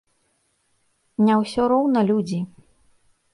Не 1.27 1.35
ўсё 1.41 1.61
роўна 1.73 1.99
людзі? 2.09 2.39